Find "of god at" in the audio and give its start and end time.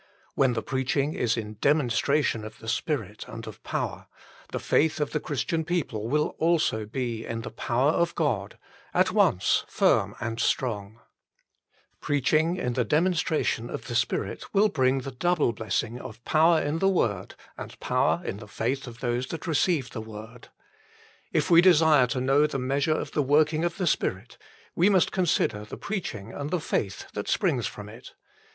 7.91-9.11